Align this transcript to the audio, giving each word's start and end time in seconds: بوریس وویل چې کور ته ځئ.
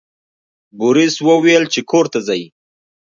بوریس 0.77 1.15
وویل 1.27 1.63
چې 1.73 1.79
کور 1.89 2.05
ته 2.13 2.19
ځئ. 2.27 2.41